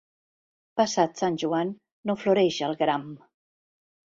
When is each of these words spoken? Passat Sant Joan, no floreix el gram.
Passat 0.81 1.21
Sant 1.21 1.37
Joan, 1.45 1.73
no 2.11 2.17
floreix 2.23 2.61
el 2.71 2.77
gram. 2.83 3.05